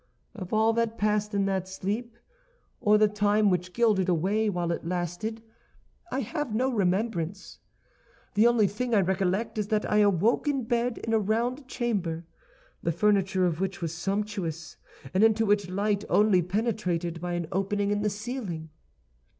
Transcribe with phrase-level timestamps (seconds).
[0.33, 2.17] "Of all that passed in that sleep,
[2.79, 5.43] or the time which glided away while it lasted,
[6.11, 7.59] I have no remembrance.
[8.33, 12.25] The only thing I recollect is that I awoke in bed in a round chamber,
[12.81, 14.75] the furniture of which was sumptuous,
[15.13, 18.71] and into which light only penetrated by an opening in the ceiling.